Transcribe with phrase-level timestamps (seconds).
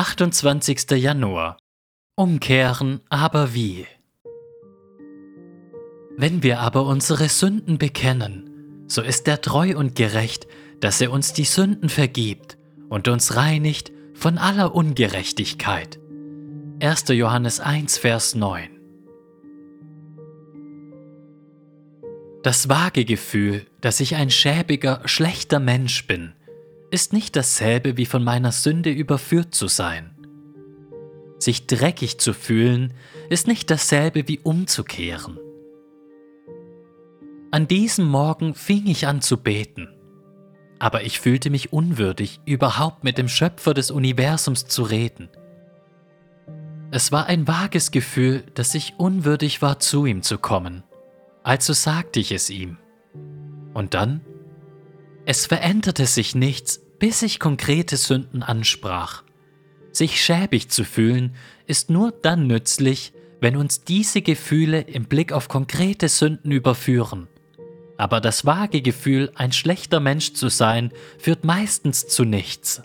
[0.00, 0.92] 28.
[0.92, 1.58] Januar.
[2.14, 3.84] Umkehren, aber wie?
[6.16, 10.46] Wenn wir aber unsere Sünden bekennen, so ist er treu und gerecht,
[10.78, 12.58] dass er uns die Sünden vergibt
[12.88, 15.98] und uns reinigt von aller Ungerechtigkeit.
[16.80, 17.08] 1.
[17.08, 18.70] Johannes 1, Vers 9.
[22.44, 26.34] Das vage Gefühl, dass ich ein schäbiger, schlechter Mensch bin,
[26.90, 30.14] ist nicht dasselbe wie von meiner Sünde überführt zu sein.
[31.38, 32.94] Sich dreckig zu fühlen,
[33.30, 35.38] ist nicht dasselbe wie umzukehren.
[37.50, 39.88] An diesem Morgen fing ich an zu beten,
[40.78, 45.28] aber ich fühlte mich unwürdig, überhaupt mit dem Schöpfer des Universums zu reden.
[46.90, 50.84] Es war ein vages Gefühl, dass ich unwürdig war, zu ihm zu kommen.
[51.42, 52.78] Also sagte ich es ihm.
[53.74, 54.22] Und dann?
[55.30, 59.24] Es veränderte sich nichts, bis ich konkrete Sünden ansprach.
[59.92, 61.34] Sich schäbig zu fühlen,
[61.66, 67.28] ist nur dann nützlich, wenn uns diese Gefühle im Blick auf konkrete Sünden überführen.
[67.98, 72.80] Aber das vage Gefühl, ein schlechter Mensch zu sein, führt meistens zu nichts.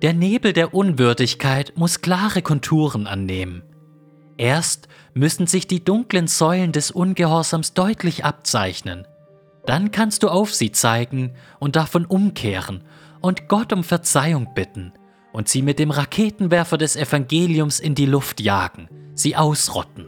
[0.00, 3.62] Der Nebel der Unwürdigkeit muss klare Konturen annehmen.
[4.38, 9.06] Erst müssen sich die dunklen Säulen des Ungehorsams deutlich abzeichnen.
[9.66, 12.84] Dann kannst du auf sie zeigen und davon umkehren
[13.20, 14.92] und Gott um Verzeihung bitten
[15.32, 20.06] und sie mit dem Raketenwerfer des Evangeliums in die Luft jagen, sie ausrotten.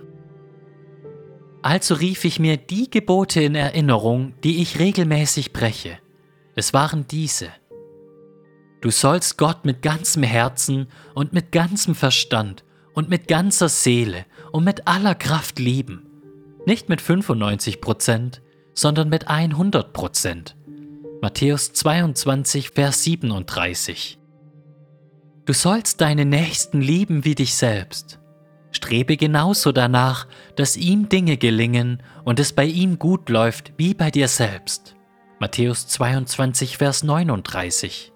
[1.62, 5.98] Also rief ich mir die Gebote in Erinnerung, die ich regelmäßig breche.
[6.54, 7.48] Es waren diese.
[8.80, 12.62] Du sollst Gott mit ganzem Herzen und mit ganzem Verstand
[12.94, 16.06] und mit ganzer Seele und mit aller Kraft lieben.
[16.66, 18.42] Nicht mit 95 Prozent,
[18.76, 20.54] sondern mit 100 Prozent.
[21.20, 24.18] Matthäus 22, Vers 37.
[25.46, 28.20] Du sollst deine Nächsten lieben wie dich selbst.
[28.70, 34.10] Strebe genauso danach, dass ihm Dinge gelingen und es bei ihm gut läuft wie bei
[34.10, 34.94] dir selbst.
[35.38, 38.12] Matthäus 22, Vers 39.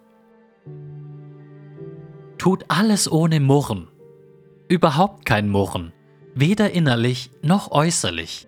[2.37, 3.89] Tut alles ohne Murren.
[4.69, 5.93] Überhaupt kein Murren,
[6.35, 8.47] weder innerlich noch äußerlich.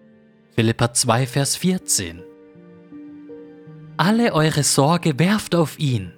[0.54, 2.22] Philippa 2, Vers 14.
[3.96, 6.12] Alle eure Sorge werft auf ihn,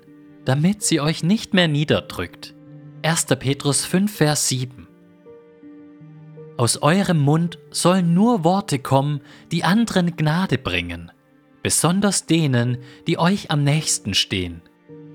[0.45, 2.53] damit sie euch nicht mehr niederdrückt.
[3.05, 3.27] 1.
[3.27, 4.89] Petrus 5, Vers 7.
[6.56, 9.21] Aus eurem Mund sollen nur Worte kommen,
[9.53, 11.12] die anderen Gnade bringen,
[11.62, 14.62] besonders denen, die euch am nächsten stehen.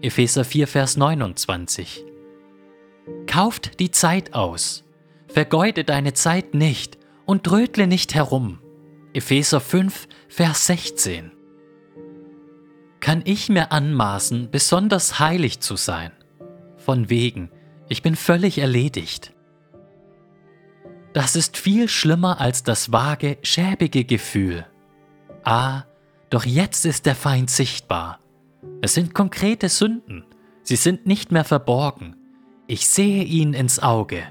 [0.02, 2.06] Epheser 4, Vers 29.
[3.28, 4.86] Kauft die Zeit aus,
[5.28, 8.60] vergeude deine Zeit nicht und trödle nicht herum.
[9.20, 11.34] Epheser 5, Vers 16.
[13.02, 16.14] Kann ich mir anmaßen, besonders heilig zu sein?
[16.78, 17.52] Von wegen,
[17.90, 19.34] ich bin völlig erledigt.
[21.12, 24.66] Das ist viel schlimmer als das vage, schäbige Gefühl.
[25.44, 25.84] Ah,
[26.30, 28.22] doch jetzt ist der Feind sichtbar.
[28.82, 30.24] Es sind konkrete Sünden.
[30.64, 32.16] Sie sind nicht mehr verborgen.
[32.68, 34.24] Ich sehe ihn ins Auge.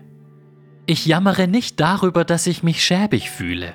[0.86, 3.74] Ich jammere nicht darüber, dass ich mich schäbig fühle.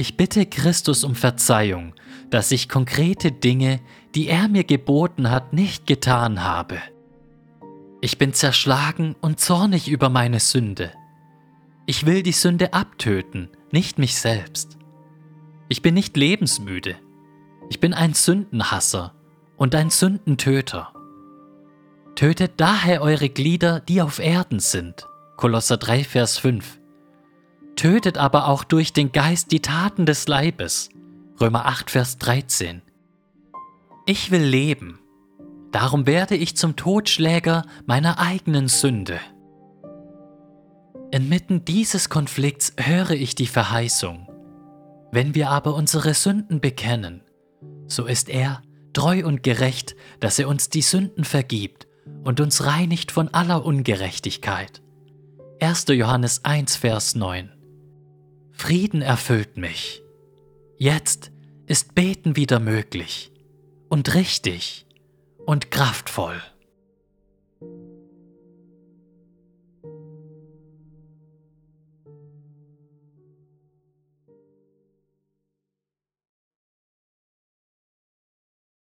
[0.00, 1.92] Ich bitte Christus um Verzeihung,
[2.30, 3.80] dass ich konkrete Dinge,
[4.14, 6.78] die er mir geboten hat, nicht getan habe.
[8.00, 10.90] Ich bin zerschlagen und zornig über meine Sünde.
[11.84, 14.78] Ich will die Sünde abtöten, nicht mich selbst.
[15.68, 16.96] Ich bin nicht lebensmüde.
[17.68, 19.12] Ich bin ein Sündenhasser
[19.58, 20.94] und ein Sündentöter.
[22.14, 25.06] Tötet daher eure Glieder, die auf Erden sind.
[25.36, 26.79] Kolosser 3, Vers 5.
[27.80, 30.90] Tötet aber auch durch den Geist die Taten des Leibes.
[31.40, 32.82] Römer 8, Vers 13.
[34.04, 34.98] Ich will leben.
[35.72, 39.18] Darum werde ich zum Totschläger meiner eigenen Sünde.
[41.10, 44.28] Inmitten dieses Konflikts höre ich die Verheißung.
[45.10, 47.22] Wenn wir aber unsere Sünden bekennen,
[47.86, 48.60] so ist er
[48.92, 51.86] treu und gerecht, dass er uns die Sünden vergibt
[52.24, 54.82] und uns reinigt von aller Ungerechtigkeit.
[55.62, 55.86] 1.
[55.88, 57.54] Johannes 1, Vers 9.
[58.62, 60.02] Frieden erfüllt mich.
[60.76, 61.32] Jetzt
[61.66, 63.32] ist Beten wieder möglich
[63.88, 64.84] und richtig
[65.46, 66.42] und kraftvoll.